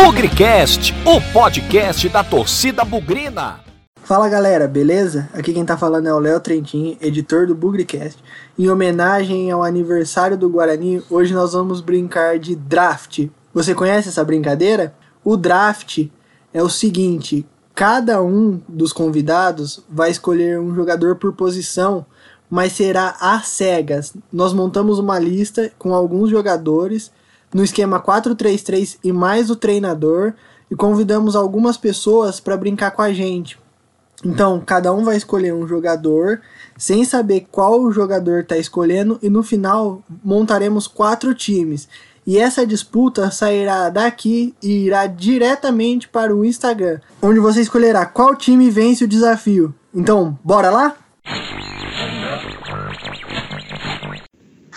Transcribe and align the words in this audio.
Bugrecast, 0.00 0.94
o 1.04 1.20
podcast 1.32 2.08
da 2.08 2.22
torcida 2.22 2.84
bugrina. 2.84 3.58
Fala 4.04 4.28
galera, 4.28 4.68
beleza? 4.68 5.28
Aqui 5.34 5.52
quem 5.52 5.64
tá 5.64 5.76
falando 5.76 6.06
é 6.06 6.14
o 6.14 6.20
Léo 6.20 6.38
Trentin, 6.38 6.96
editor 7.00 7.48
do 7.48 7.54
Bugrecast. 7.54 8.22
Em 8.56 8.70
homenagem 8.70 9.50
ao 9.50 9.64
aniversário 9.64 10.38
do 10.38 10.48
Guarani, 10.48 11.02
hoje 11.10 11.34
nós 11.34 11.52
vamos 11.52 11.80
brincar 11.80 12.38
de 12.38 12.54
draft. 12.54 13.26
Você 13.52 13.74
conhece 13.74 14.08
essa 14.08 14.24
brincadeira? 14.24 14.94
O 15.24 15.36
draft 15.36 16.06
é 16.54 16.62
o 16.62 16.68
seguinte: 16.68 17.44
cada 17.74 18.22
um 18.22 18.60
dos 18.68 18.92
convidados 18.92 19.82
vai 19.90 20.12
escolher 20.12 20.60
um 20.60 20.76
jogador 20.76 21.16
por 21.16 21.32
posição, 21.32 22.06
mas 22.48 22.72
será 22.72 23.16
às 23.20 23.48
cegas. 23.48 24.14
Nós 24.32 24.52
montamos 24.52 25.00
uma 25.00 25.18
lista 25.18 25.72
com 25.76 25.92
alguns 25.92 26.30
jogadores 26.30 27.10
no 27.52 27.64
esquema 27.64 28.00
4-3-3 28.00 28.98
e 29.02 29.12
mais 29.12 29.50
o 29.50 29.56
treinador 29.56 30.34
e 30.70 30.76
convidamos 30.76 31.34
algumas 31.34 31.76
pessoas 31.76 32.40
para 32.40 32.56
brincar 32.56 32.90
com 32.90 33.02
a 33.02 33.12
gente. 33.12 33.58
Então, 34.24 34.60
cada 34.64 34.92
um 34.92 35.04
vai 35.04 35.16
escolher 35.16 35.54
um 35.54 35.66
jogador 35.66 36.40
sem 36.76 37.04
saber 37.04 37.46
qual 37.50 37.90
jogador 37.92 38.40
está 38.40 38.56
escolhendo 38.56 39.18
e 39.22 39.30
no 39.30 39.42
final 39.42 40.02
montaremos 40.24 40.88
quatro 40.88 41.34
times. 41.34 41.88
E 42.26 42.36
essa 42.36 42.66
disputa 42.66 43.30
sairá 43.30 43.88
daqui 43.88 44.54
e 44.62 44.86
irá 44.86 45.06
diretamente 45.06 46.08
para 46.08 46.34
o 46.34 46.44
Instagram, 46.44 47.00
onde 47.22 47.40
você 47.40 47.62
escolherá 47.62 48.04
qual 48.04 48.34
time 48.34 48.68
vence 48.68 49.04
o 49.04 49.08
desafio. 49.08 49.74
Então, 49.94 50.38
bora 50.44 50.68
lá? 50.68 50.96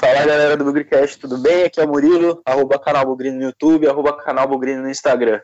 Fala 0.02 0.26
galera 0.26 0.58
do 0.58 0.64
Bugrecast, 0.64 1.20
tudo 1.20 1.38
bem? 1.38 1.66
Aqui 1.66 1.80
é 1.80 1.86
o 1.86 1.88
Murilo, 1.88 2.42
arroba 2.44 2.80
canal 2.80 3.06
Bugrino 3.06 3.38
no 3.38 3.44
YouTube, 3.44 3.88
arroba 3.88 4.14
canal 4.14 4.48
Bugrino 4.48 4.82
no 4.82 4.90
Instagram. 4.90 5.42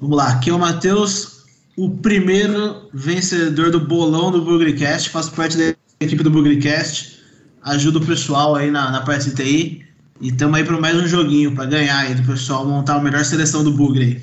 Vamos 0.00 0.16
lá, 0.16 0.28
aqui 0.28 0.50
é 0.50 0.52
o 0.52 0.58
Matheus, 0.60 1.42
o 1.76 1.90
primeiro 1.90 2.88
vencedor 2.94 3.72
do 3.72 3.80
bolão 3.80 4.30
do 4.30 4.42
Bugrecast, 4.42 5.10
faço 5.10 5.32
parte 5.32 5.58
da 5.58 5.74
equipe 5.98 6.22
do 6.22 6.30
Bugrecast, 6.30 7.20
ajudo 7.64 7.98
o 7.98 8.06
pessoal 8.06 8.54
aí 8.54 8.70
na, 8.70 8.92
na 8.92 9.00
parte 9.00 9.30
de 9.30 9.34
TI 9.34 9.86
e 10.20 10.28
estamos 10.28 10.56
aí 10.56 10.64
para 10.64 10.78
mais 10.78 10.96
um 10.96 11.08
joguinho 11.08 11.52
para 11.52 11.64
ganhar 11.64 11.98
aí 11.98 12.14
do 12.14 12.22
pessoal, 12.22 12.64
montar 12.64 12.94
a 12.94 13.02
melhor 13.02 13.24
seleção 13.24 13.64
do 13.64 13.72
Bugre 13.72 14.04
aí. 14.04 14.22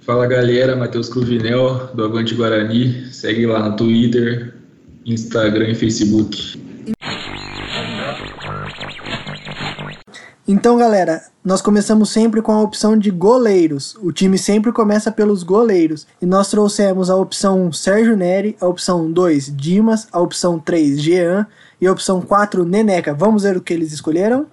Fala 0.00 0.26
galera, 0.26 0.74
Matheus 0.74 1.10
Cruvinel 1.10 1.90
do 1.92 2.02
Avante 2.02 2.34
Guarani, 2.34 3.12
segue 3.12 3.44
lá 3.44 3.68
no 3.68 3.76
Twitter, 3.76 4.54
Instagram 5.04 5.68
e 5.68 5.74
Facebook. 5.74 6.71
Então, 10.54 10.76
galera, 10.76 11.22
nós 11.42 11.62
começamos 11.62 12.10
sempre 12.10 12.42
com 12.42 12.52
a 12.52 12.60
opção 12.60 12.94
de 12.94 13.10
goleiros. 13.10 13.96
O 14.02 14.12
time 14.12 14.36
sempre 14.36 14.70
começa 14.70 15.10
pelos 15.10 15.42
goleiros. 15.42 16.06
E 16.20 16.26
nós 16.26 16.50
trouxemos 16.50 17.08
a 17.08 17.16
opção 17.16 17.68
1, 17.68 17.72
Sérgio 17.72 18.14
Neri, 18.14 18.54
a 18.60 18.66
opção 18.66 19.10
2, 19.10 19.56
Dimas, 19.56 20.06
a 20.12 20.20
opção 20.20 20.58
3, 20.58 21.00
Jean 21.00 21.46
e 21.80 21.86
a 21.86 21.92
opção 21.92 22.20
4, 22.20 22.66
Neneca. 22.66 23.14
Vamos 23.14 23.44
ver 23.44 23.56
o 23.56 23.62
que 23.62 23.72
eles 23.72 23.94
escolheram? 23.94 24.46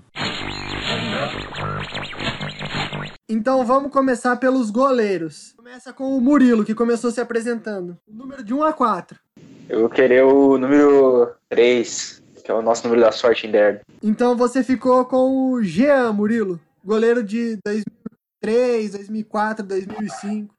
Então 3.28 3.66
vamos 3.66 3.92
começar 3.92 4.38
pelos 4.38 4.72
goleiros. 4.72 5.54
Começa 5.58 5.92
com 5.92 6.16
o 6.16 6.22
Murilo, 6.22 6.64
que 6.64 6.74
começou 6.74 7.12
se 7.12 7.20
apresentando. 7.20 7.98
O 8.08 8.16
número 8.16 8.42
de 8.42 8.54
1 8.54 8.64
a 8.64 8.72
4. 8.72 9.20
Eu 9.68 9.82
vou 9.82 9.90
querer 9.90 10.24
o 10.24 10.58
número 10.58 11.34
3, 11.50 12.24
que 12.44 12.52
é 12.52 12.54
o 12.54 12.62
nosso 12.62 12.84
número 12.84 13.02
da 13.02 13.12
sorte 13.12 13.48
em 13.48 13.52
derby. 13.52 13.82
Então 14.02 14.36
você 14.36 14.64
ficou 14.64 15.06
com 15.06 15.52
o 15.52 15.64
Jean, 15.64 16.12
Murilo. 16.14 16.60
Goleiro 16.84 17.24
de 17.24 17.58
2003, 17.66 18.92
2004, 18.92 19.66
2005. 19.66 20.54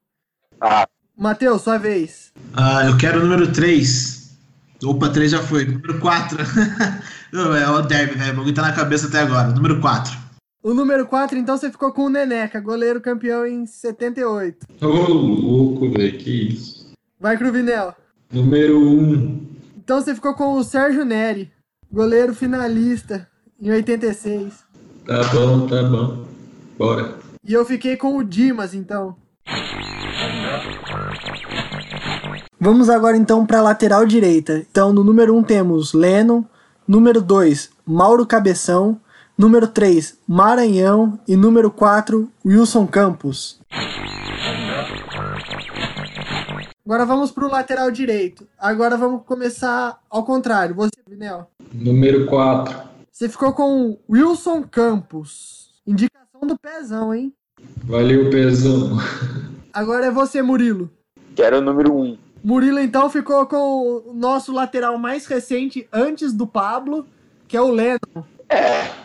Ah, 0.61 0.87
Matheus, 1.17 1.63
sua 1.63 1.79
vez. 1.79 2.33
Ah, 2.55 2.87
eu 2.87 2.97
quero 2.97 3.21
o 3.21 3.23
número 3.23 3.53
3. 3.53 4.21
Opa, 4.85 5.09
3 5.09 5.31
já 5.31 5.43
foi. 5.43 5.65
Número 5.67 6.01
4. 6.01 6.39
Não, 7.33 7.55
é 7.55 7.69
o 7.69 7.83
Derby, 7.83 8.15
velho. 8.15 8.33
O 8.33 8.37
bagulho 8.37 8.55
tá 8.55 8.63
na 8.63 8.73
cabeça 8.73 9.07
até 9.07 9.21
agora. 9.21 9.49
Número 9.49 9.81
4. 9.81 10.31
O 10.63 10.75
número 10.75 11.07
4, 11.07 11.39
então 11.39 11.57
você 11.57 11.71
ficou 11.71 11.91
com 11.91 12.03
o 12.05 12.11
Neneca, 12.11 12.61
goleiro 12.61 13.01
campeão 13.01 13.47
em 13.47 13.65
78. 13.65 14.67
Ô 14.83 14.87
louco, 14.87 15.91
velho, 15.91 16.19
que 16.19 16.49
isso. 16.49 16.93
Vai, 17.19 17.39
Cruvinel. 17.39 17.95
Número 18.31 18.79
1, 18.79 18.83
um, 18.83 19.47
Então 19.79 20.01
você 20.01 20.15
ficou 20.15 20.35
com 20.35 20.53
o 20.53 20.63
Sérgio 20.63 21.03
Neri, 21.03 21.51
goleiro 21.93 22.35
finalista 22.35 23.29
em 23.61 23.71
86. 23.71 24.55
tá 25.07 25.25
bom, 25.33 25.67
tá 25.67 25.83
bom. 25.83 26.25
Bora. 26.79 27.19
E 27.45 27.53
eu 27.53 27.65
fiquei 27.65 27.97
com 27.97 28.17
o 28.17 28.25
Dimas, 28.25 28.75
então. 28.75 29.17
Vamos 32.59 32.89
agora 32.89 33.17
então 33.17 33.45
para 33.45 33.59
a 33.59 33.63
lateral 33.63 34.07
direita. 34.07 34.65
Então 34.71 34.93
no 34.93 35.03
número 35.03 35.35
1 35.35 35.39
um 35.39 35.43
temos 35.43 35.93
Lennon, 35.93 36.45
número 36.87 37.21
2 37.21 37.71
Mauro 37.87 38.27
Cabeção, 38.27 39.01
número 39.37 39.67
3 39.67 40.19
Maranhão 40.29 41.19
e 41.27 41.37
número 41.37 41.71
4 41.71 42.31
Wilson 42.45 42.87
Campos. 42.87 43.59
Agora 46.85 47.07
vamos 47.07 47.31
para 47.31 47.47
o 47.47 47.51
lateral 47.51 47.91
direito. 47.91 48.47
Agora 48.59 48.97
vamos 48.97 49.23
começar 49.25 49.99
ao 50.11 50.25
contrário. 50.25 50.75
Você, 50.75 50.91
Vinel. 51.09 51.49
Número 51.73 52.27
4, 52.27 52.77
Você 53.11 53.29
ficou 53.29 53.53
com 53.53 53.99
Wilson 54.11 54.63
Campos. 54.63 55.71
Indicação 55.87 56.41
do 56.43 56.59
pezão, 56.59 57.15
hein? 57.15 57.33
valeu, 57.85 58.31
pezão. 58.31 58.99
Agora 59.73 60.07
é 60.07 60.11
você, 60.11 60.41
Murilo. 60.43 60.91
quero 61.37 61.59
o 61.59 61.61
número 61.61 61.95
1. 61.95 62.19
Murilo 62.43 62.79
então 62.81 63.11
ficou 63.11 63.47
com 63.47 64.03
o 64.09 64.15
nosso 64.15 64.53
lateral 64.53 64.97
mais 64.99 65.27
recente 65.27 65.87
antes 65.93 66.33
do 66.33 66.47
Pablo, 66.47 67.07
que 67.47 67.57
é 67.57 67.61
o 67.61 67.71
Lennon. 67.71 68.25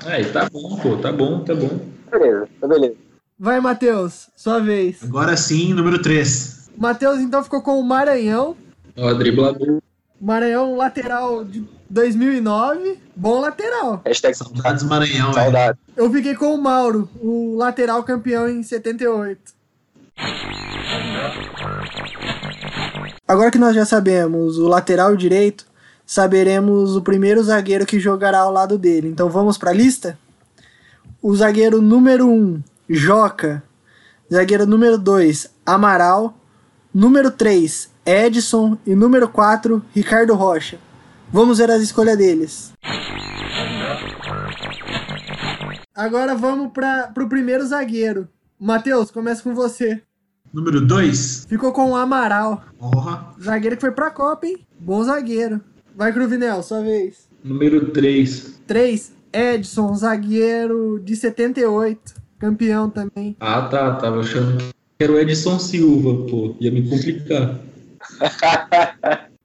Aí, 0.05 0.25
tá 0.31 0.49
bom, 0.51 0.77
pô, 0.81 0.97
tá 0.97 1.11
bom, 1.11 1.43
tá 1.43 1.53
bom. 1.53 1.79
Beleza, 2.09 2.47
tá 2.61 2.67
beleza. 2.67 2.95
Vai, 3.37 3.59
Matheus, 3.59 4.29
sua 4.35 4.59
vez. 4.59 5.03
Agora 5.03 5.35
sim, 5.35 5.73
número 5.73 6.01
3. 6.01 6.69
Matheus 6.77 7.19
então 7.19 7.43
ficou 7.43 7.61
com 7.61 7.79
o 7.79 7.83
Maranhão. 7.83 8.55
Ó, 8.97 9.13
driblador. 9.13 9.81
Maranhão 10.19 10.75
lateral 10.77 11.43
de 11.43 11.67
2009. 11.90 13.00
Bom 13.16 13.40
lateral. 13.40 14.01
Hashtag 14.06 14.35
Saudades 14.35 14.84
Maranhão, 14.84 15.31
velho. 15.31 15.44
saudade. 15.46 15.79
Eu 15.96 16.12
fiquei 16.12 16.35
com 16.35 16.53
o 16.53 16.62
Mauro, 16.62 17.09
o 17.22 17.56
lateral 17.57 18.03
campeão 18.03 18.50
em 18.50 18.62
78. 18.63 19.53
Agora 23.28 23.51
que 23.51 23.57
nós 23.57 23.75
já 23.75 23.85
sabemos 23.85 24.57
o 24.57 24.68
lateral 24.68 25.16
direito, 25.16 25.66
saberemos 26.06 26.95
o 26.95 27.01
primeiro 27.01 27.44
zagueiro 27.44 27.85
que 27.85 28.00
jogará 28.00 28.40
ao 28.40 28.51
lado 28.51 28.78
dele. 28.78 29.07
Então 29.09 29.29
vamos 29.29 29.57
para 29.57 29.72
a 29.72 29.74
lista? 29.74 30.18
O 31.22 31.35
zagueiro 31.35 31.81
número 31.81 32.28
1, 32.28 32.31
um, 32.31 32.63
Joca. 32.90 33.63
Zagueiro 34.31 34.66
número 34.66 34.97
2, 34.97 35.50
Amaral. 35.66 36.38
Número 36.94 37.31
3, 37.31 37.90
Edson. 38.06 38.78
E 38.85 38.95
número 38.95 39.28
4, 39.28 39.84
Ricardo 39.94 40.34
Rocha. 40.35 40.78
Vamos 41.31 41.58
ver 41.58 41.69
as 41.72 41.81
escolhas 41.81 42.18
deles. 42.18 42.74
Agora 45.94 46.36
vamos 46.36 46.72
para 46.72 47.13
o 47.18 47.30
primeiro 47.30 47.66
zagueiro. 47.66 48.28
Matheus, 48.59 49.12
começa 49.12 49.44
com 49.44 49.53
você. 49.53 50.02
Número 50.53 50.80
2. 50.80 51.46
Ficou 51.50 51.74
com 51.74 51.91
o 51.91 51.96
Amaral. 51.96 52.63
Porra. 52.78 53.34
Zagueiro 53.41 53.75
que 53.75 53.81
foi 53.81 53.91
pra 53.91 54.12
Copa, 54.12 54.46
hein? 54.47 54.66
Bom 54.80 55.03
zagueiro. 55.03 55.62
Vai, 55.96 56.13
Cruvinel, 56.13 56.63
sua 56.63 56.81
vez. 56.81 57.28
Número 57.44 57.92
3. 57.92 58.59
3. 58.66 59.13
Edson, 59.34 59.94
zagueiro 59.96 61.00
de 61.00 61.16
78. 61.16 62.16
Campeão 62.40 62.90
também. 62.90 63.36
Ah, 63.40 63.63
tá, 63.63 63.95
tava 63.95 64.21
achando 64.21 64.57
que 64.57 65.04
era 65.04 65.12
o 65.12 65.19
Edson 65.19 65.60
Silva, 65.60 66.25
pô. 66.30 66.56
Ia 66.60 66.71
me 66.71 66.89
complicar. 66.89 67.60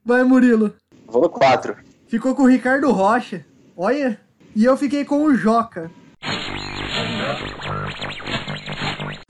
Vai, 0.05 0.23
Murilo. 0.23 0.73
Vou 1.11 1.23
no 1.23 1.29
4. 1.29 1.77
Ficou 2.07 2.37
com 2.37 2.45
o 2.45 2.49
Ricardo 2.49 2.91
Rocha. 2.93 3.45
Olha. 3.77 4.21
E 4.55 4.65
eu 4.65 4.77
fiquei 4.77 5.05
com 5.05 5.25
o 5.25 5.35
Joca. 5.35 5.91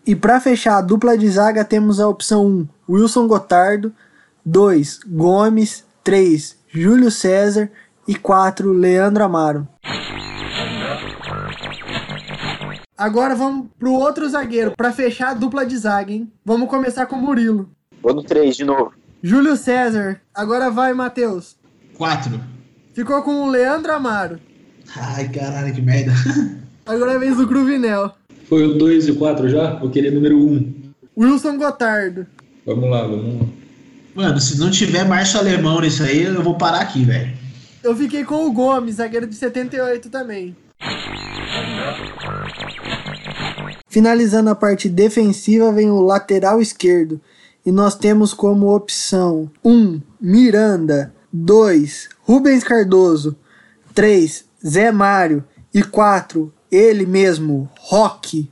E 0.06 0.14
pra 0.14 0.40
fechar 0.40 0.76
a 0.76 0.82
dupla 0.82 1.16
de 1.16 1.28
zaga 1.28 1.64
temos 1.64 1.98
a 1.98 2.08
opção 2.08 2.46
1, 2.46 2.68
Wilson 2.88 3.26
Gotardo, 3.26 3.94
2, 4.44 5.00
Gomes, 5.06 5.84
3, 6.02 6.58
Júlio 6.68 7.10
César 7.10 7.70
e 8.06 8.14
4, 8.14 8.72
Leandro 8.72 9.24
Amaro. 9.24 9.68
Agora 12.96 13.34
vamos 13.34 13.68
pro 13.78 13.92
outro 13.92 14.28
zagueiro, 14.28 14.72
pra 14.76 14.92
fechar 14.92 15.30
a 15.30 15.34
dupla 15.34 15.64
de 15.64 15.76
zaga, 15.78 16.12
hein? 16.12 16.30
Vamos 16.44 16.68
começar 16.68 17.06
com 17.06 17.16
o 17.16 17.22
Murilo. 17.22 17.70
Vou 18.02 18.14
no 18.14 18.22
3 18.22 18.56
de 18.56 18.64
novo. 18.64 18.92
Júlio 19.22 19.56
César. 19.56 20.20
Agora 20.34 20.70
vai, 20.70 20.92
Matheus. 20.92 21.59
4. 22.00 22.40
Ficou 22.94 23.22
com 23.22 23.42
o 23.42 23.50
Leandro 23.50 23.92
Amaro. 23.92 24.40
Ai, 24.96 25.28
caralho, 25.28 25.74
que 25.74 25.82
merda. 25.82 26.10
Agora 26.86 27.12
é 27.12 27.16
a 27.16 27.18
vez 27.18 27.36
do 27.36 27.46
Cruvinel. 27.46 28.14
Foi 28.48 28.64
o 28.64 28.78
2 28.78 29.08
e 29.08 29.10
o 29.10 29.16
4 29.16 29.50
já? 29.50 29.74
Vou 29.74 29.90
querer 29.90 30.10
número 30.10 30.34
1. 30.38 30.50
Um. 30.50 30.74
Wilson 31.14 31.58
Gotardo. 31.58 32.26
Vamos 32.64 32.88
lá, 32.88 33.02
vamos 33.02 33.42
lá. 33.42 33.46
Mano, 34.14 34.40
se 34.40 34.58
não 34.58 34.70
tiver 34.70 35.06
marcha 35.06 35.36
alemão 35.36 35.78
nisso 35.82 36.02
aí, 36.02 36.22
eu 36.22 36.42
vou 36.42 36.56
parar 36.56 36.80
aqui, 36.80 37.04
velho. 37.04 37.36
Eu 37.84 37.94
fiquei 37.94 38.24
com 38.24 38.46
o 38.46 38.52
Gomes, 38.52 38.94
zagueiro 38.94 39.26
de 39.26 39.34
78 39.34 40.08
também. 40.08 40.56
Finalizando 43.88 44.48
a 44.48 44.54
parte 44.54 44.88
defensiva 44.88 45.70
vem 45.70 45.90
o 45.90 46.00
lateral 46.00 46.62
esquerdo. 46.62 47.20
E 47.64 47.70
nós 47.70 47.94
temos 47.94 48.32
como 48.32 48.74
opção 48.74 49.50
1. 49.62 49.70
Um, 49.70 50.00
Miranda 50.18 51.12
2. 51.32 52.08
Rubens 52.22 52.64
Cardoso 52.64 53.36
3. 53.94 54.44
Zé 54.66 54.92
Mário 54.92 55.44
e 55.72 55.82
4. 55.82 56.52
Ele 56.70 57.04
mesmo, 57.06 57.68
Rock. 57.78 58.50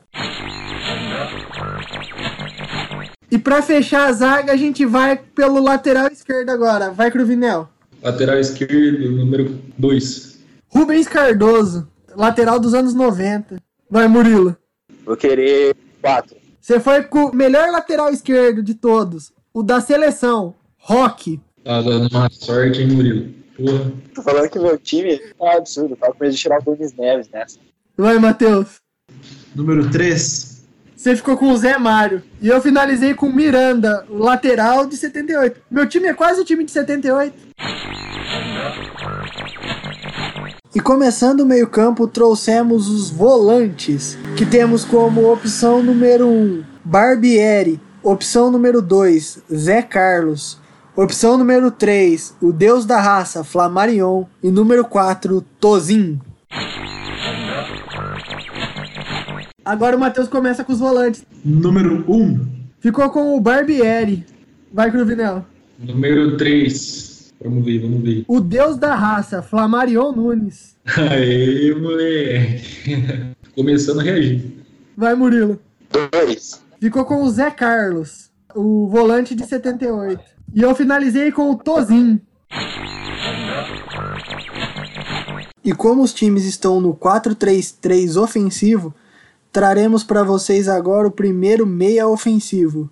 E 3.30 3.38
para 3.38 3.60
fechar 3.62 4.08
a 4.08 4.12
zaga, 4.12 4.52
a 4.52 4.56
gente 4.56 4.84
vai 4.86 5.16
pelo 5.16 5.62
lateral 5.62 6.08
esquerdo 6.08 6.50
agora. 6.50 6.90
Vai, 6.90 7.10
Cruvinel. 7.10 7.68
Lateral 8.02 8.38
esquerdo, 8.38 9.10
número 9.10 9.58
2. 9.76 10.38
Rubens 10.68 11.06
Cardoso, 11.06 11.86
lateral 12.16 12.58
dos 12.58 12.74
anos 12.74 12.94
90. 12.94 13.60
Vai, 13.90 14.08
Murilo. 14.08 14.56
Vou 15.04 15.16
querer 15.16 15.76
4. 16.00 16.36
Você 16.60 16.80
foi 16.80 17.02
com 17.02 17.26
o 17.26 17.34
melhor 17.34 17.70
lateral 17.70 18.10
esquerdo 18.10 18.62
de 18.62 18.74
todos. 18.74 19.32
O 19.52 19.62
da 19.62 19.80
seleção, 19.80 20.54
Rock. 20.76 21.40
Tá 21.64 21.82
dando 21.82 22.08
uma 22.10 22.30
sorte, 22.30 22.82
hein, 22.82 22.88
Murilo? 22.88 23.34
Porra. 23.56 23.92
Tô 24.14 24.22
falando 24.22 24.48
que 24.48 24.58
meu 24.58 24.78
time 24.78 25.18
tá 25.38 25.56
absurdo. 25.56 25.96
Tava 25.96 26.12
com 26.12 26.24
medo 26.24 26.34
de 26.34 26.40
tirar 26.40 26.60
o 26.60 26.64
Denis 26.64 26.94
Neves 26.94 27.28
nessa. 27.30 27.58
Vai, 27.96 28.18
Matheus. 28.18 28.80
Número 29.54 29.90
3. 29.90 30.64
Você 30.96 31.14
ficou 31.14 31.36
com 31.36 31.52
o 31.52 31.56
Zé 31.56 31.78
Mário. 31.78 32.22
E 32.40 32.48
eu 32.48 32.60
finalizei 32.60 33.14
com 33.14 33.26
o 33.26 33.32
Miranda, 33.32 34.04
o 34.08 34.18
lateral 34.18 34.86
de 34.86 34.96
78. 34.96 35.60
Meu 35.70 35.88
time 35.88 36.08
é 36.08 36.14
quase 36.14 36.40
o 36.40 36.44
time 36.44 36.64
de 36.64 36.70
78. 36.70 37.34
E 40.74 40.80
começando 40.80 41.40
o 41.40 41.46
meio-campo, 41.46 42.06
trouxemos 42.06 42.88
os 42.88 43.10
volantes, 43.10 44.18
que 44.36 44.44
temos 44.44 44.84
como 44.84 45.32
opção 45.32 45.82
número 45.82 46.28
1, 46.28 46.64
Barbieri, 46.84 47.80
opção 48.02 48.50
número 48.50 48.82
2, 48.82 49.42
Zé 49.52 49.82
Carlos, 49.82 50.58
opção 51.02 51.38
número 51.38 51.70
3, 51.70 52.34
o 52.42 52.52
Deus 52.52 52.84
da 52.84 53.00
Raça, 53.00 53.44
Flamarion, 53.44 54.24
e 54.42 54.50
número 54.50 54.84
4, 54.84 55.40
Tozin. 55.60 56.18
Agora 59.64 59.96
o 59.96 60.00
Matheus 60.00 60.26
começa 60.26 60.64
com 60.64 60.72
os 60.72 60.80
volantes. 60.80 61.24
Número 61.44 62.04
1. 62.08 62.46
Ficou 62.80 63.08
com 63.10 63.36
o 63.36 63.40
Barbieri. 63.40 64.26
Vai, 64.72 64.90
Cruvinel. 64.90 65.46
Número 65.78 66.36
3. 66.36 67.32
Vamos 67.44 67.64
ver, 67.64 67.78
vamos 67.78 68.02
ver. 68.02 68.24
O 68.26 68.40
Deus 68.40 68.76
da 68.76 68.96
Raça, 68.96 69.40
Flamarion 69.40 70.10
Nunes. 70.10 70.74
Aê, 71.12 71.72
moleque. 71.76 73.04
Começando 73.54 74.00
a 74.00 74.02
reagir. 74.02 74.44
Vai, 74.96 75.14
Murilo. 75.14 75.60
2. 76.12 76.60
Ficou 76.80 77.04
com 77.04 77.22
o 77.22 77.30
Zé 77.30 77.50
Carlos, 77.50 78.27
o 78.54 78.88
volante 78.88 79.34
de 79.34 79.44
78. 79.46 80.20
E 80.54 80.62
eu 80.62 80.74
finalizei 80.74 81.30
com 81.30 81.50
o 81.50 81.56
Tozin. 81.56 82.20
E 85.64 85.72
como 85.72 86.02
os 86.02 86.14
times 86.14 86.44
estão 86.44 86.80
no 86.80 86.94
4-3-3 86.94 88.16
ofensivo, 88.20 88.94
traremos 89.52 90.02
para 90.02 90.22
vocês 90.22 90.68
agora 90.68 91.06
o 91.06 91.10
primeiro 91.10 91.66
meia 91.66 92.08
ofensivo. 92.08 92.88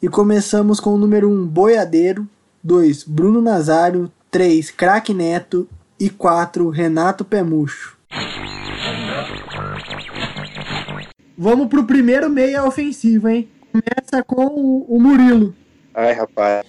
E 0.00 0.08
começamos 0.08 0.78
com 0.78 0.94
o 0.94 0.98
número 0.98 1.30
1, 1.30 1.46
Boiadeiro, 1.46 2.28
2, 2.62 3.04
Bruno 3.04 3.40
Nazário, 3.40 4.10
3, 4.30 4.70
Craque 4.70 5.14
Neto 5.14 5.66
e 5.98 6.10
4, 6.10 6.68
Renato 6.68 7.24
Pemucho. 7.24 7.96
Vamos 11.36 11.68
pro 11.68 11.84
primeiro 11.84 12.28
meia 12.28 12.64
ofensivo, 12.64 13.28
hein? 13.28 13.48
Começa 13.72 14.22
com 14.24 14.46
o, 14.46 14.86
o 14.88 15.00
Murilo. 15.00 15.54
Ai, 15.94 16.12
rapaz. 16.12 16.64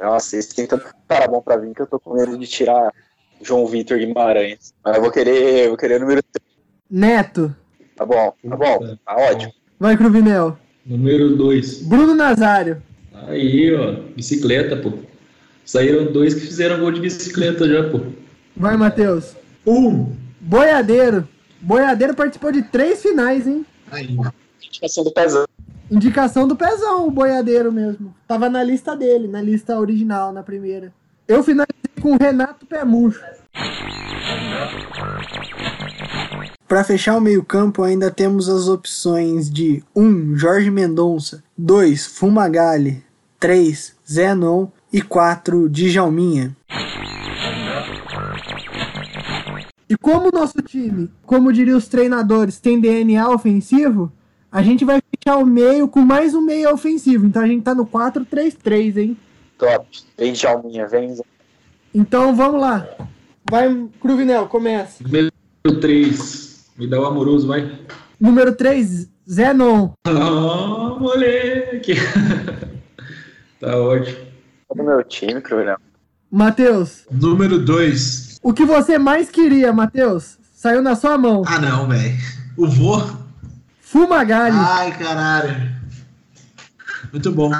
Nossa, 0.00 0.36
esse 0.36 0.54
tem 0.54 0.66
tanto 0.66 0.86
cara 1.08 1.28
bom 1.28 1.40
pra 1.40 1.56
vir 1.56 1.74
que 1.74 1.82
eu 1.82 1.86
tô 1.86 2.00
com 2.00 2.14
medo 2.14 2.36
de 2.38 2.46
tirar 2.46 2.92
João 3.42 3.66
Vitor 3.66 3.98
Guimarães. 3.98 4.74
Mas 4.84 4.96
eu 4.96 5.02
vou 5.02 5.10
querer, 5.10 5.68
vou 5.68 5.76
querer 5.76 5.96
o 5.96 6.00
número 6.00 6.22
3. 6.22 6.44
Neto. 6.90 7.54
Tá 7.96 8.04
bom, 8.04 8.32
tá 8.48 8.56
bom, 8.56 8.96
tá 9.04 9.16
ótimo. 9.16 9.52
Vai, 9.78 9.96
Cruvinel. 9.96 10.58
Número 10.84 11.36
2. 11.36 11.82
Bruno 11.82 12.14
Nazário. 12.14 12.82
Aí, 13.12 13.74
ó. 13.74 13.92
Bicicleta, 14.14 14.76
pô. 14.76 14.92
Saíram 15.64 16.12
dois 16.12 16.34
que 16.34 16.40
fizeram 16.40 16.80
gol 16.80 16.90
de 16.92 17.00
bicicleta 17.00 17.68
já, 17.68 17.88
pô. 17.88 18.00
Vai, 18.56 18.76
Matheus. 18.76 19.36
1. 19.66 20.16
Boiadeiro. 20.40 21.26
Boiadeiro 21.60 22.14
participou 22.14 22.52
de 22.52 22.62
três 22.62 23.00
finais, 23.00 23.46
hein? 23.46 23.64
Aí. 23.90 24.16
Indicação 24.62 25.04
do 25.04 25.10
Pezão. 25.10 25.46
Indicação 25.94 26.48
do 26.48 26.56
Pezão, 26.56 27.06
o 27.06 27.10
boiadeiro 27.10 27.70
mesmo. 27.70 28.12
Tava 28.26 28.50
na 28.50 28.64
lista 28.64 28.96
dele, 28.96 29.28
na 29.28 29.40
lista 29.40 29.78
original, 29.78 30.32
na 30.32 30.42
primeira. 30.42 30.92
Eu 31.28 31.40
finalizei 31.44 32.02
com 32.02 32.14
o 32.14 32.18
Renato 32.20 32.66
Pemucho. 32.66 33.22
Para 36.66 36.82
fechar 36.82 37.16
o 37.16 37.20
meio-campo, 37.20 37.84
ainda 37.84 38.10
temos 38.10 38.48
as 38.48 38.66
opções 38.66 39.48
de 39.48 39.84
1. 39.94 40.02
Um, 40.02 40.36
Jorge 40.36 40.68
Mendonça, 40.68 41.44
2. 41.56 42.06
Fumagalli, 42.06 43.04
3. 43.38 43.94
Zenon 44.10 44.66
e 44.92 45.00
4. 45.00 45.68
Djalminha. 45.68 46.56
E 49.88 49.96
como 49.96 50.28
o 50.28 50.32
nosso 50.32 50.60
time, 50.60 51.08
como 51.24 51.52
diriam 51.52 51.78
os 51.78 51.86
treinadores, 51.86 52.58
tem 52.58 52.80
DNA 52.80 53.30
ofensivo, 53.30 54.10
a 54.50 54.60
gente 54.60 54.84
vai 54.84 55.00
fechar 55.24 55.38
o 55.38 55.46
meio 55.46 55.88
com 55.88 56.02
mais 56.02 56.34
um 56.34 56.42
meio 56.42 56.70
ofensivo. 56.72 57.24
Então 57.26 57.42
a 57.42 57.46
gente 57.46 57.62
tá 57.62 57.74
no 57.74 57.86
4-3-3, 57.86 58.96
hein? 58.98 59.16
Top. 59.58 59.86
Vem 60.18 60.32
Djalminha, 60.34 60.86
vem. 60.86 61.16
Então 61.94 62.36
vamos 62.36 62.60
lá. 62.60 62.86
Vai, 63.50 63.88
Cruvinel, 64.00 64.46
começa. 64.46 65.02
Número 65.02 65.32
3. 65.80 66.70
Me 66.76 66.86
dá 66.86 67.00
o 67.00 67.06
amoroso, 67.06 67.46
vai. 67.46 67.78
Número 68.20 68.54
3, 68.54 69.08
Zenon. 69.30 69.90
Ah, 70.06 70.96
moleque. 71.00 71.94
tá 73.60 73.76
ótimo. 73.78 74.16
Tá 74.68 74.74
do 74.74 74.84
meu 74.84 75.02
time, 75.04 75.40
Cruvinel. 75.40 75.78
Matheus, 76.30 77.06
Número 77.10 77.58
2. 77.64 78.40
o 78.42 78.52
que 78.52 78.64
você 78.64 78.98
mais 78.98 79.30
queria, 79.30 79.72
Matheus? 79.72 80.36
Saiu 80.54 80.82
na 80.82 80.96
sua 80.96 81.16
mão. 81.16 81.42
Ah, 81.46 81.58
não, 81.60 81.88
velho. 81.88 82.14
O 82.56 82.66
vô. 82.66 83.23
Fumagalli. 83.94 84.56
Ai, 84.56 84.90
caralho. 84.98 85.54
Muito 87.12 87.30
bom. 87.30 87.52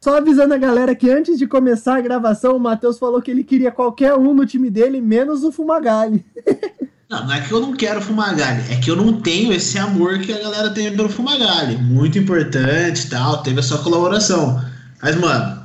Só 0.00 0.16
avisando 0.16 0.54
a 0.54 0.58
galera 0.58 0.94
que 0.94 1.10
antes 1.10 1.40
de 1.40 1.44
começar 1.44 1.96
a 1.96 2.00
gravação, 2.00 2.56
o 2.56 2.60
Matheus 2.60 2.96
falou 2.96 3.20
que 3.20 3.32
ele 3.32 3.42
queria 3.42 3.72
qualquer 3.72 4.14
um 4.14 4.32
no 4.32 4.46
time 4.46 4.70
dele, 4.70 5.00
menos 5.00 5.42
o 5.42 5.50
Fumagalli. 5.50 6.24
Não, 7.10 7.26
não 7.26 7.34
é 7.34 7.40
que 7.42 7.52
eu 7.52 7.60
não 7.60 7.74
quero 7.74 8.00
Fumagalli, 8.00 8.62
é 8.72 8.76
que 8.76 8.90
eu 8.90 8.96
não 8.96 9.20
tenho 9.20 9.52
esse 9.52 9.78
amor 9.78 10.18
que 10.20 10.32
a 10.32 10.38
galera 10.38 10.70
tem 10.70 10.96
pelo 10.96 11.08
Fumagalli. 11.08 11.76
Muito 11.76 12.18
importante 12.18 13.06
e 13.06 13.10
tal, 13.10 13.42
teve 13.42 13.60
a 13.60 13.62
sua 13.62 13.78
colaboração. 13.78 14.60
Mas, 15.02 15.14
mano, 15.14 15.62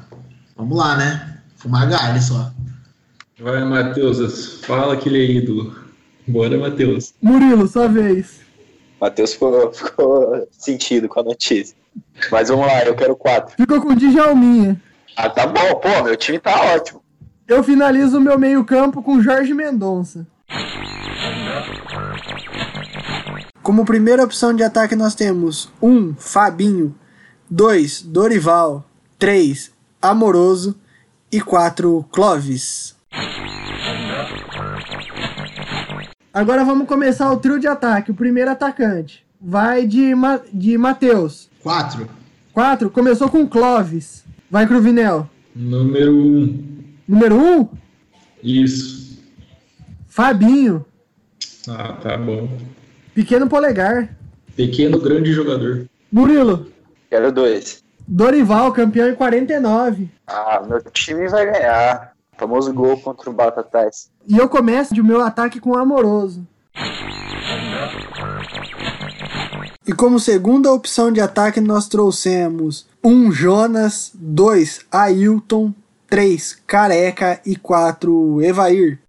vamos 0.55 0.77
lá, 0.77 0.97
né? 0.97 1.39
Fumagalli 1.55 2.21
só. 2.21 2.51
Vai, 3.39 3.63
Matheus. 3.63 4.59
Fala 4.65 4.97
que 4.97 5.07
ele 5.07 5.17
é 5.17 5.31
ídolo. 5.37 5.73
Bora, 6.27 6.57
Matheus. 6.57 7.13
Murilo, 7.21 7.67
sua 7.67 7.87
vez. 7.87 8.48
Matheus 8.99 9.33
ficou, 9.33 9.71
ficou 9.73 10.47
sentido 10.51 11.07
com 11.07 11.19
a 11.19 11.23
notícia. 11.23 11.75
Mas 12.31 12.49
vamos 12.49 12.67
lá, 12.67 12.83
eu 12.83 12.95
quero 12.95 13.15
4. 13.15 13.55
Ficou 13.55 13.81
com 13.81 13.89
o 13.89 13.95
Djalminha. 13.95 14.81
Ah, 15.15 15.29
tá 15.29 15.47
bom, 15.47 15.75
pô, 15.75 16.03
meu 16.03 16.15
time 16.15 16.39
tá 16.39 16.73
ótimo. 16.75 17.01
Eu 17.47 17.63
finalizo 17.63 18.17
o 18.17 18.21
meu 18.21 18.37
meio-campo 18.37 19.01
com 19.01 19.21
Jorge 19.21 19.53
Mendonça. 19.53 20.27
Como 23.63 23.85
primeira 23.85 24.23
opção 24.23 24.53
de 24.53 24.63
ataque, 24.63 24.95
nós 24.95 25.15
temos 25.15 25.69
1. 25.81 25.89
Um, 25.89 26.15
Fabinho. 26.15 26.95
2. 27.49 28.03
Dorival. 28.03 28.85
3. 29.17 29.71
Amoroso. 30.01 30.79
E 31.31 31.41
4. 31.41 32.05
Clóvis. 32.11 32.95
Agora 36.33 36.63
vamos 36.63 36.87
começar 36.87 37.31
o 37.31 37.37
trio 37.37 37.59
de 37.59 37.67
ataque. 37.67 38.11
O 38.11 38.15
primeiro 38.15 38.51
atacante 38.51 39.25
vai 39.41 39.85
de, 39.85 40.13
Ma 40.13 40.39
de 40.53 40.77
Matheus. 40.77 41.49
4. 41.61 42.07
4. 42.53 42.89
Começou 42.89 43.29
com 43.29 43.47
Clóvis. 43.47 44.23
Vai, 44.49 44.67
Cruvinel. 44.67 45.29
Número 45.55 46.13
1. 46.13 46.15
Um. 46.15 46.83
Número 47.07 47.35
1. 47.35 47.59
Um, 47.59 47.69
Isso. 48.43 49.19
Fabinho. 50.07 50.85
Ah, 51.67 51.93
tá 51.93 52.17
bom. 52.17 52.49
Pequeno 53.13 53.47
Polegar. 53.47 54.15
Pequeno, 54.55 54.99
grande 54.99 55.31
jogador. 55.33 55.87
Murilo, 56.11 56.71
Quero 57.09 57.31
dois. 57.31 57.83
Dorival, 58.07 58.71
campeão 58.71 59.09
em 59.09 59.15
49. 59.15 60.09
Ah, 60.27 60.61
meu 60.67 60.81
time 60.91 61.27
vai 61.27 61.45
ganhar. 61.45 62.13
Famoso 62.39 62.73
gol 62.73 62.97
contra 62.97 63.29
o 63.29 63.33
Batatais. 63.33 64.09
E 64.25 64.37
eu 64.37 64.47
começo 64.47 64.93
de 64.93 65.03
meu 65.03 65.21
ataque 65.21 65.59
com 65.59 65.71
o 65.71 65.77
Amoroso. 65.77 66.47
E 69.85 69.91
como 69.91 70.19
segunda 70.19 70.71
opção 70.71 71.11
de 71.11 71.19
ataque 71.19 71.59
nós 71.59 71.89
trouxemos 71.89 72.87
um 73.03 73.29
Jonas, 73.29 74.11
dois 74.13 74.85
Ailton, 74.89 75.73
três 76.07 76.55
Careca 76.65 77.41
e 77.45 77.57
quatro 77.57 78.41
Evair. 78.41 78.99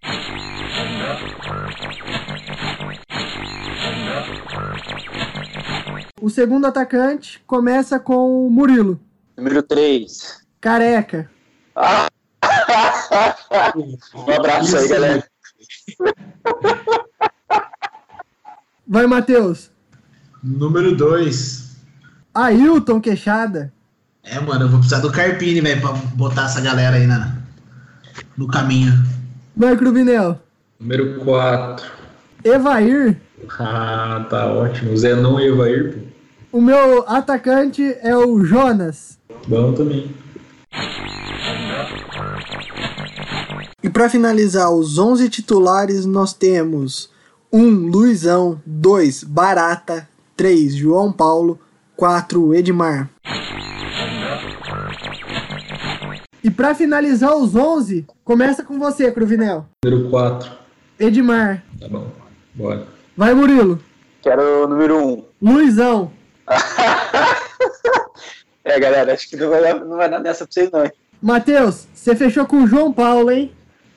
O 6.21 6.29
segundo 6.29 6.67
atacante 6.67 7.41
começa 7.47 8.01
com 8.01 8.47
o 8.47 8.51
Murilo, 8.51 8.99
Número 9.37 9.63
3. 9.63 10.45
Careca. 10.61 11.31
Ah! 11.75 12.10
um 14.15 14.33
abraço 14.33 14.77
aí, 14.77 14.89
galera. 14.89 15.25
Vai, 18.87 19.07
Matheus. 19.07 19.71
Número 20.43 20.97
2. 20.97 21.77
Ailton 22.35 23.01
Queixada. 23.01 23.73
É, 24.23 24.39
mano, 24.41 24.65
eu 24.65 24.69
vou 24.69 24.79
precisar 24.79 25.01
do 25.01 25.11
Carpini, 25.11 25.61
velho, 25.61 25.81
pra 25.81 25.93
botar 25.93 26.47
essa 26.47 26.61
galera 26.61 26.97
aí 26.97 27.07
na, 27.07 27.37
no 28.37 28.47
caminho. 28.47 28.93
Vai, 29.57 29.77
Cruvinel. 29.77 30.41
Número 30.79 31.21
4. 31.25 31.87
Evair. 32.45 33.21
Ah, 33.59 34.27
tá 34.31 34.47
ótimo. 34.47 34.97
Zenon 34.97 35.41
e 35.41 35.49
Evair, 35.49 35.95
pô. 35.95 36.11
O 36.59 36.61
meu 36.61 37.05
atacante 37.09 37.97
é 38.03 38.17
o 38.17 38.45
Jonas. 38.45 39.19
Bom 39.47 39.73
também. 39.73 40.11
Para 44.01 44.09
finalizar 44.09 44.73
os 44.73 44.97
11 44.97 45.29
titulares, 45.29 46.07
nós 46.07 46.33
temos 46.33 47.11
1 47.53 47.91
Luizão, 47.91 48.59
2 48.65 49.25
Barata, 49.25 50.09
3 50.35 50.75
João 50.75 51.13
Paulo, 51.13 51.61
4 51.99 52.55
Edmar. 52.55 53.11
E 56.43 56.51
para 56.51 56.75
finalizar 56.75 57.37
os 57.37 57.55
11, 57.55 58.07
começa 58.25 58.65
com 58.65 58.79
você, 58.79 59.13
Cruvinel. 59.13 59.67
Número 59.85 60.09
4. 60.09 60.51
Edmar. 60.99 61.63
Tá 61.79 61.87
bom. 61.87 62.11
Bora. 62.55 62.87
Vai, 63.15 63.35
Murilo. 63.35 63.79
Quero 64.23 64.65
o 64.65 64.67
número 64.67 64.97
1. 64.97 65.25
Luizão. 65.43 66.11
É, 68.63 68.79
galera, 68.79 69.15
acho 69.15 69.29
que 69.29 69.37
não 69.37 69.49
vai 69.49 69.63
dar, 69.63 69.75
não 69.85 69.97
vai 69.97 70.09
dar 70.09 70.21
nessa 70.21 70.45
pra 70.45 70.53
vocês, 70.53 70.71
não. 70.71 70.85
hein? 70.85 70.93
Matheus, 71.21 71.89
você 71.95 72.15
fechou 72.15 72.47
com 72.47 72.63
o 72.63 72.67
João 72.67 72.93
Paulo, 72.93 73.31
hein? 73.31 73.51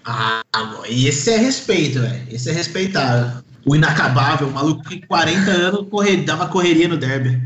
Ah, 0.05 0.43
e 0.89 1.07
esse 1.07 1.29
é 1.31 1.37
respeito, 1.37 2.01
velho. 2.01 2.27
Esse 2.29 2.49
é 2.49 2.53
respeitável. 2.53 3.41
O 3.65 3.75
inacabável, 3.75 4.47
o 4.47 4.51
maluco 4.51 4.83
que 4.83 5.05
40 5.07 5.49
anos 5.49 5.87
corre, 5.89 6.17
dava 6.17 6.47
correria 6.47 6.87
no 6.87 6.97
derby. 6.97 7.41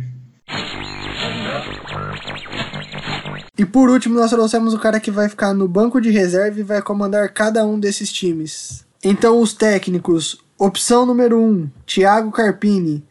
E 3.58 3.66
por 3.66 3.90
último, 3.90 4.16
nós 4.16 4.32
trouxemos 4.32 4.74
o 4.74 4.80
cara 4.80 5.00
que 5.00 5.12
vai 5.12 5.30
ficar 5.30 5.54
no 5.54 5.68
banco 5.68 6.02
de 6.02 6.10
reserva 6.10 6.60
e 6.60 6.64
vai 6.64 6.82
comandar 6.82 7.32
cada 7.34 7.66
um 7.66 7.80
desses 7.80 8.12
times. 8.12 8.86
Então, 9.04 9.40
os 9.40 9.54
técnicos: 9.54 10.38
opção 10.58 11.06
número 11.06 11.40
1, 11.40 11.70
Thiago 11.86 12.32
Carpini. 12.32 13.04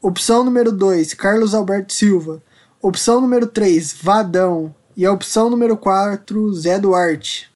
Opção 0.00 0.44
número 0.44 0.70
2, 0.70 1.14
Carlos 1.14 1.54
Alberto 1.54 1.92
Silva. 1.92 2.40
Opção 2.80 3.20
número 3.20 3.46
3, 3.46 3.96
Vadão. 4.00 4.74
E 4.96 5.04
a 5.04 5.12
opção 5.12 5.50
número 5.50 5.76
4, 5.76 6.52
Zé 6.54 6.78
Duarte. 6.78 7.48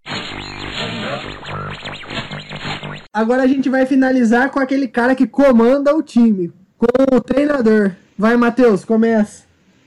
Agora 3.15 3.43
a 3.43 3.47
gente 3.47 3.69
vai 3.69 3.85
finalizar 3.85 4.51
com 4.51 4.59
aquele 4.59 4.89
cara 4.89 5.15
que 5.15 5.27
comanda 5.27 5.95
o 5.95 6.03
time, 6.03 6.51
com 6.79 6.87
o 7.15 7.21
treinador. 7.21 7.93
Vai, 8.17 8.39
Matheus, 8.39 8.87
começa. 8.87 9.43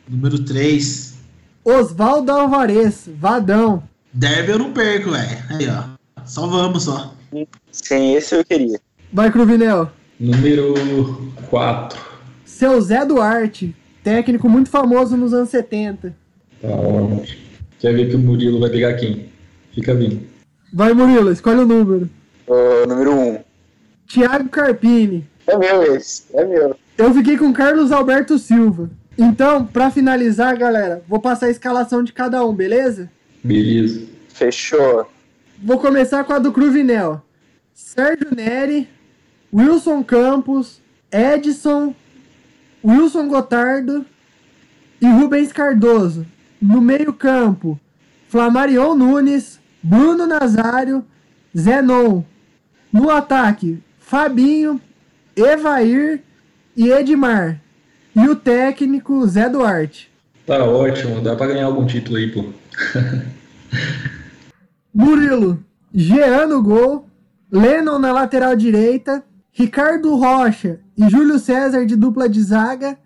Número 0.07 0.45
3. 0.45 1.15
Oswaldo 1.63 2.31
Alvarez, 2.31 3.09
Vadão. 3.17 3.81
Derby 4.13 4.51
eu 4.51 4.59
não 4.59 4.71
perco, 4.71 5.09
velho. 5.09 5.43
Aí, 5.49 5.67
ó. 5.67 6.21
Só 6.23 6.45
vamos, 6.45 6.83
só. 6.83 7.15
Sim, 7.71 8.13
esse 8.13 8.35
eu 8.35 8.45
queria. 8.45 8.79
Vai, 9.11 9.31
Cruvinel. 9.31 9.91
Número 10.19 10.75
4. 11.49 11.99
Seu 12.45 12.79
Zé 12.79 13.03
Duarte, 13.03 13.75
técnico 14.03 14.47
muito 14.47 14.69
famoso 14.69 15.17
nos 15.17 15.33
anos 15.33 15.49
70. 15.49 16.15
Tá 16.61 16.67
ótimo. 16.67 17.23
Quer 17.79 17.95
ver 17.95 18.07
que 18.07 18.15
o 18.15 18.19
Murilo 18.19 18.59
vai 18.59 18.69
pegar 18.69 18.93
quem? 18.93 19.29
Fica 19.73 19.95
vindo. 19.95 20.21
Vai, 20.71 20.93
Murilo, 20.93 21.31
escolhe 21.31 21.61
o 21.61 21.65
número. 21.65 22.07
O 22.85 22.87
número 22.87 23.15
1. 23.15 23.39
Thiago 24.07 24.47
Carpini. 24.47 25.27
É 25.47 25.57
meu 25.57 25.95
esse, 25.95 26.25
é 26.35 26.45
meu. 26.45 26.75
Eu 26.95 27.11
fiquei 27.15 27.35
com 27.35 27.51
Carlos 27.51 27.91
Alberto 27.91 28.37
Silva. 28.37 28.91
Então, 29.17 29.65
pra 29.65 29.89
finalizar, 29.89 30.55
galera, 30.55 31.03
vou 31.07 31.19
passar 31.19 31.47
a 31.47 31.49
escalação 31.49 32.03
de 32.03 32.13
cada 32.13 32.45
um, 32.45 32.53
beleza? 32.53 33.09
Beleza. 33.43 34.05
Fechou. 34.29 35.09
Vou 35.63 35.79
começar 35.79 36.23
com 36.25 36.33
a 36.33 36.37
do 36.37 36.51
Cruvinel. 36.51 37.23
Sérgio 37.73 38.27
Neri, 38.35 38.87
Wilson 39.51 40.03
Campos, 40.03 40.79
Edson, 41.11 41.95
Wilson 42.85 43.27
Gotardo 43.27 44.05
e 45.01 45.07
Rubens 45.07 45.51
Cardoso. 45.51 46.23
No 46.61 46.79
meio-campo, 46.81 47.79
Flamarion 48.27 48.93
Nunes, 48.93 49.59
Bruno 49.81 50.27
Nazário, 50.27 51.03
Zenon. 51.57 52.23
No 52.95 53.09
ataque, 53.09 53.83
Fabinho, 53.99 54.79
Evair 55.35 56.23
e 56.77 56.89
Edmar. 56.89 57.59
E 58.15 58.25
o 58.29 58.37
técnico, 58.37 59.27
Zé 59.27 59.49
Duarte. 59.49 60.09
Tá 60.47 60.63
ótimo. 60.63 61.19
Dá 61.19 61.35
pra 61.35 61.47
ganhar 61.47 61.65
algum 61.65 61.85
título 61.85 62.15
aí, 62.15 62.31
pô. 62.31 62.45
Murilo, 64.95 65.61
Jean 65.93 66.47
no 66.47 66.63
gol, 66.63 67.09
Lennon 67.51 67.99
na 67.99 68.13
lateral 68.13 68.55
direita, 68.55 69.25
Ricardo 69.51 70.15
Rocha 70.15 70.79
e 70.97 71.09
Júlio 71.09 71.37
César 71.37 71.85
de 71.85 71.97
dupla 71.97 72.29
de 72.29 72.41
zaga 72.41 72.97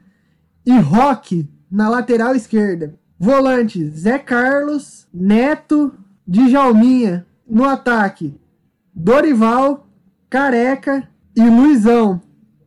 e 0.63 0.77
Roque 0.77 1.49
na 1.71 1.89
lateral 1.89 2.35
esquerda. 2.35 2.93
Volante, 3.17 3.89
Zé 3.89 4.19
Carlos, 4.19 5.07
Neto, 5.11 5.91
Djalminha 6.27 7.25
no 7.49 7.67
ataque, 7.67 8.39
Dorival, 9.01 9.87
Careca 10.29 11.07
e 11.33 11.41
Luizão. 11.41 12.21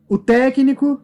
O 0.09 0.17
técnico, 0.17 0.99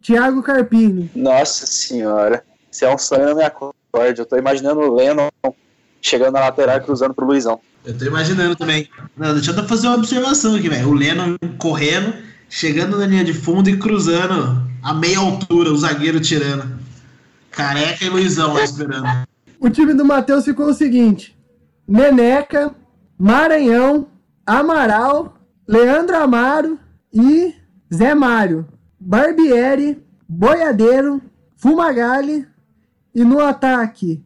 Thiago 0.00 0.42
Carpini. 0.42 1.10
Nossa 1.14 1.66
senhora. 1.66 2.42
Isso 2.70 2.86
é 2.86 2.94
um 2.94 2.96
sonho 2.96 3.26
na 3.26 3.34
minha 3.34 3.50
corda. 3.50 3.74
Eu 3.92 4.24
tô 4.24 4.34
imaginando 4.38 4.80
o 4.80 4.94
Lennon 4.94 5.28
chegando 6.00 6.32
na 6.32 6.40
lateral 6.40 6.78
e 6.78 6.80
cruzando 6.80 7.12
pro 7.12 7.26
Luizão. 7.26 7.60
Eu 7.84 7.98
tô 7.98 8.06
imaginando 8.06 8.56
também. 8.56 8.88
Não, 9.14 9.34
deixa 9.34 9.50
eu 9.50 9.68
fazer 9.68 9.88
uma 9.88 9.96
observação 9.96 10.54
aqui, 10.54 10.70
velho. 10.70 10.88
O 10.88 10.94
Leno 10.94 11.38
correndo, 11.58 12.14
chegando 12.48 12.96
na 12.96 13.06
linha 13.06 13.24
de 13.24 13.34
fundo 13.34 13.68
e 13.68 13.76
cruzando 13.76 14.66
a 14.82 14.94
meia 14.94 15.18
altura, 15.18 15.70
o 15.70 15.76
zagueiro 15.76 16.18
tirando. 16.18 16.80
Careca 17.50 18.06
e 18.06 18.08
Luizão 18.08 18.54
lá 18.54 18.64
esperando. 18.64 19.06
O 19.60 19.68
time 19.68 19.92
do 19.92 20.04
Matheus 20.04 20.46
ficou 20.46 20.66
o 20.66 20.74
seguinte: 20.74 21.36
Neneca, 21.86 22.74
Maranhão, 23.18 24.08
Amaral, 24.58 25.34
Leandro 25.66 26.14
Amaro 26.14 26.78
e 27.10 27.54
Zé 27.92 28.14
Mário. 28.14 28.68
Barbieri, 29.00 30.04
Boiadeiro, 30.28 31.22
Fumagalli 31.56 32.46
e 33.14 33.24
no 33.24 33.40
ataque 33.40 34.22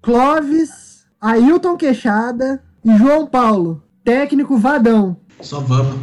Clóvis, 0.00 1.06
Ailton 1.20 1.76
Queixada 1.76 2.62
e 2.84 2.96
João 2.96 3.26
Paulo. 3.26 3.82
Técnico 4.04 4.56
Vadão. 4.56 5.16
Só 5.40 5.58
vamos. 5.58 5.96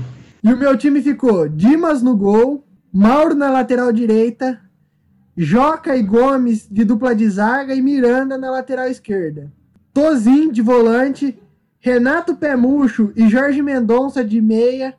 E 0.43 0.51
o 0.51 0.57
meu 0.57 0.77
time 0.77 1.01
ficou 1.01 1.47
Dimas 1.47 2.01
no 2.01 2.17
gol, 2.17 2.65
Mauro 2.91 3.35
na 3.35 3.49
lateral 3.49 3.93
direita, 3.93 4.59
Joca 5.37 5.95
e 5.95 6.03
Gomes 6.03 6.67
de 6.69 6.83
dupla 6.83 7.15
de 7.15 7.29
zaga 7.29 7.73
e 7.73 7.81
Miranda 7.81 8.37
na 8.37 8.51
lateral 8.51 8.87
esquerda. 8.87 9.49
Tozin 9.93 10.51
de 10.51 10.61
volante, 10.61 11.39
Renato 11.81 12.35
Pemucho 12.35 13.11
e 13.15 13.27
Jorge 13.27 13.61
Mendonça 13.61 14.23
de 14.23 14.39
meia. 14.39 14.93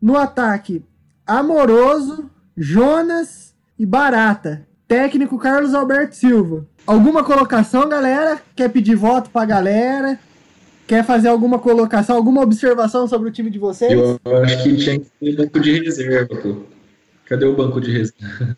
No 0.00 0.16
ataque, 0.16 0.82
Amoroso, 1.26 2.30
Jonas 2.56 3.54
e 3.78 3.84
Barata. 3.84 4.66
Técnico 4.88 5.38
Carlos 5.38 5.74
Alberto 5.74 6.16
Silva. 6.16 6.66
Alguma 6.86 7.22
colocação, 7.22 7.88
galera? 7.88 8.40
Quer 8.54 8.70
pedir 8.70 8.94
voto 8.94 9.28
pra 9.30 9.44
galera? 9.44 10.18
Quer 10.86 11.04
fazer 11.04 11.28
alguma 11.28 11.58
colocação, 11.58 12.16
alguma 12.16 12.40
observação 12.40 13.08
sobre 13.08 13.28
o 13.28 13.32
time 13.32 13.50
de 13.50 13.58
vocês? 13.58 13.92
Eu 13.92 14.36
acho 14.42 14.62
que 14.62 14.76
tinha 14.76 14.98
que 15.00 15.10
ter 15.20 15.36
banco 15.36 15.60
de 15.60 15.82
reserva, 15.82 16.34
pô. 16.36 16.56
Cadê 17.26 17.44
o 17.44 17.56
banco 17.56 17.80
de 17.80 17.90
reserva? 17.90 18.56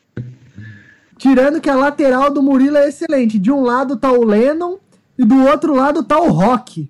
Tirando 1.16 1.60
que 1.60 1.70
a 1.70 1.74
lateral 1.74 2.30
do 2.30 2.42
Murilo 2.42 2.76
é 2.76 2.88
excelente. 2.88 3.38
De 3.38 3.50
um 3.50 3.62
lado 3.62 3.96
tá 3.96 4.12
o 4.12 4.24
Lennon 4.24 4.76
e 5.18 5.24
do 5.24 5.46
outro 5.46 5.74
lado 5.74 6.04
tá 6.04 6.20
o 6.20 6.30
Rock. 6.30 6.88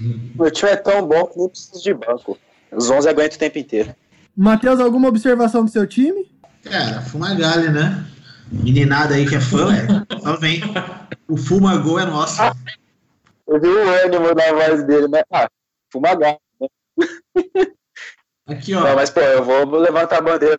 Meu 0.00 0.50
time 0.50 0.72
é 0.72 0.76
tão 0.76 1.06
bom 1.06 1.26
que 1.26 1.38
nem 1.38 1.48
precisa 1.48 1.80
de 1.80 1.94
banco. 1.94 2.38
Os 2.72 2.90
11 2.90 3.08
aguentam 3.08 3.36
o 3.36 3.38
tempo 3.38 3.58
inteiro. 3.58 3.94
Matheus, 4.36 4.80
alguma 4.80 5.08
observação 5.08 5.64
do 5.64 5.70
seu 5.70 5.86
time? 5.86 6.30
Cara, 6.62 7.00
Fumagalli, 7.00 7.70
né? 7.70 8.04
Meninada 8.50 9.14
aí 9.14 9.26
que 9.26 9.34
é 9.34 9.40
fã, 9.40 9.74
é, 9.74 10.20
só 10.20 10.36
vem. 10.36 10.60
O 11.28 11.36
Fumagol 11.36 11.98
é 11.98 12.04
nosso. 12.04 12.40
Eu 13.46 13.60
vi 13.60 13.68
o 13.68 13.88
ânimo 14.04 14.34
na 14.34 14.52
voz 14.52 14.84
dele, 14.84 15.08
né? 15.08 15.22
Ah, 15.32 15.48
Fumagalli. 15.90 16.38
Né? 16.60 16.68
Aqui, 18.46 18.74
ó. 18.74 18.80
Não, 18.80 18.94
mas, 18.94 19.10
pô, 19.10 19.20
eu 19.20 19.44
vou 19.44 19.66
vou 19.66 19.80
levantar 19.80 20.18
a 20.18 20.20
bandeira. 20.20 20.58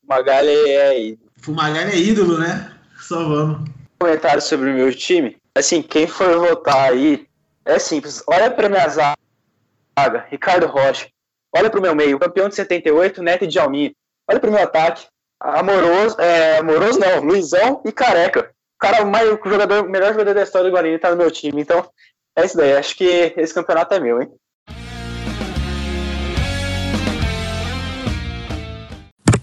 Fumagalli 0.00 0.50
é 0.50 1.00
ídolo. 1.00 1.30
Fumagalli 1.40 1.92
é 1.92 1.98
ídolo, 1.98 2.38
né? 2.38 2.72
Só 3.00 3.26
vamos. 3.26 3.70
Comentário 3.98 4.42
sobre 4.42 4.70
o 4.70 4.74
meu 4.74 4.94
time. 4.94 5.36
Assim, 5.54 5.82
quem 5.82 6.06
for 6.06 6.38
votar 6.38 6.90
aí, 6.90 7.26
é 7.64 7.78
simples. 7.78 8.22
Olha 8.26 8.50
pra 8.50 8.68
minha 8.68 8.86
zaga, 8.88 10.26
Ricardo 10.28 10.66
Rocha. 10.66 11.08
Olha 11.56 11.70
pro 11.70 11.80
meu 11.80 11.94
meio, 11.94 12.18
campeão 12.18 12.48
de 12.48 12.54
78, 12.54 13.22
Neto 13.22 13.46
de 13.46 13.58
Almir. 13.58 13.94
Olha 14.28 14.40
pro 14.40 14.50
meu 14.50 14.62
ataque, 14.62 15.06
Amoroso, 15.40 16.20
é, 16.20 16.58
Amoroso 16.58 16.98
não, 16.98 17.20
Luizão 17.20 17.80
e 17.84 17.92
Careca. 17.92 18.50
O 18.76 18.78
cara, 18.78 19.04
mais, 19.04 19.30
o 19.30 19.38
jogador, 19.44 19.84
o 19.84 19.88
melhor 19.88 20.12
jogador 20.12 20.34
da 20.34 20.42
história 20.42 20.68
do 20.68 20.72
Guarani 20.72 20.98
tá 20.98 21.10
no 21.10 21.16
meu 21.16 21.30
time. 21.30 21.62
Então, 21.62 21.88
é 22.36 22.44
isso 22.44 22.56
daí. 22.56 22.76
Acho 22.76 22.96
que 22.96 23.32
esse 23.36 23.54
campeonato 23.54 23.94
é 23.94 24.00
meu, 24.00 24.20
hein? 24.20 24.30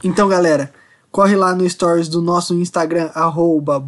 Então, 0.03 0.27
galera, 0.27 0.73
corre 1.11 1.35
lá 1.35 1.53
no 1.53 1.67
stories 1.69 2.09
do 2.09 2.21
nosso 2.21 2.53
Instagram, 2.55 3.11
arroba 3.13 3.79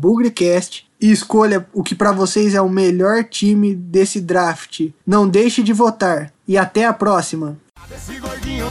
e 1.03 1.11
escolha 1.11 1.67
o 1.73 1.83
que 1.83 1.93
pra 1.93 2.13
vocês 2.13 2.55
é 2.55 2.61
o 2.61 2.69
melhor 2.69 3.25
time 3.25 3.75
desse 3.75 4.21
draft. 4.21 4.87
Não 5.05 5.27
deixe 5.27 5.61
de 5.61 5.73
votar. 5.73 6.31
E 6.47 6.57
até 6.57 6.85
a 6.85 6.93
próxima! 6.93 7.57
Tá 7.75 7.83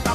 tá 0.02 0.14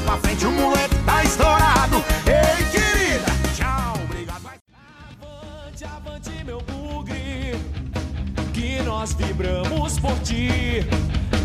nós 8.84 9.14
vibramos 9.14 10.00
por 10.00 10.18
ti, 10.22 10.84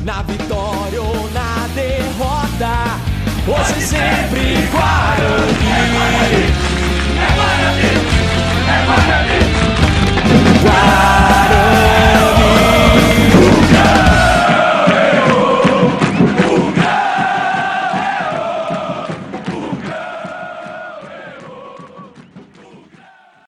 na 0.04 0.22
vitória 0.22 1.02
ou 1.02 1.30
na 1.32 1.68
derrota, 1.74 2.98
hoje 3.46 3.86
sempre 3.86 4.56
Guarani. 4.70 5.66
É 5.68 5.92
Guarani, 5.92 6.44
é 7.18 7.34
Guarani, 7.36 7.88
é 8.68 8.86
Guarani. 8.86 9.61
Wow. 10.64 11.21